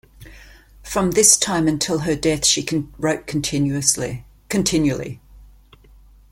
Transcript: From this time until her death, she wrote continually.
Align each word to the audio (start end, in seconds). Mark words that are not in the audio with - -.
From 0.81 1.11
this 1.11 1.37
time 1.37 1.67
until 1.67 1.99
her 1.99 2.15
death, 2.15 2.43
she 2.43 2.65
wrote 2.97 3.27
continually. 3.27 5.19